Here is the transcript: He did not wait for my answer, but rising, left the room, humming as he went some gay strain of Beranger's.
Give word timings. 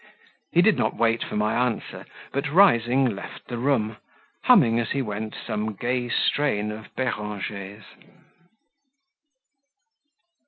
He 0.51 0.63
did 0.63 0.79
not 0.79 0.95
wait 0.95 1.23
for 1.23 1.35
my 1.35 1.53
answer, 1.53 2.07
but 2.31 2.49
rising, 2.51 3.05
left 3.15 3.45
the 3.45 3.59
room, 3.59 3.97
humming 4.45 4.79
as 4.79 4.89
he 4.89 5.01
went 5.03 5.35
some 5.45 5.73
gay 5.75 6.09
strain 6.09 6.71
of 6.71 6.87
Beranger's. 6.95 7.85